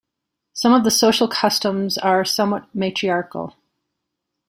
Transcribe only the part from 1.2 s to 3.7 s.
customs are somewhat matriarchal.